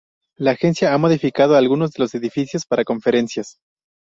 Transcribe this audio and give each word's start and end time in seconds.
La 0.35 0.49
Agencia 0.53 0.95
ha 0.95 0.97
modificado 0.97 1.55
algunos 1.55 1.91
de 1.91 1.99
los 2.01 2.15
edificios 2.15 2.65
para 2.65 2.83
conferencias. 2.83 3.59